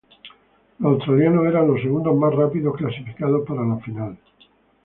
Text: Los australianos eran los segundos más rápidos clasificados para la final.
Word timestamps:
Los 0.79 0.93
australianos 0.95 1.45
eran 1.45 1.67
los 1.67 1.79
segundos 1.79 2.17
más 2.17 2.33
rápidos 2.33 2.75
clasificados 2.75 3.45
para 3.47 3.61
la 3.63 3.77
final. 3.81 4.17